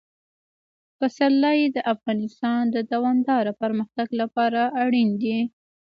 پسرلی 0.97 1.59
د 1.75 1.77
افغانستان 1.93 2.61
د 2.75 2.77
دوامداره 2.93 3.51
پرمختګ 3.61 4.07
لپاره 4.21 4.61
اړین 4.83 5.09
دي. 5.21 5.37